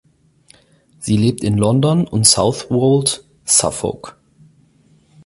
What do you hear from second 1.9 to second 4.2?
und Southwold, Suffolk.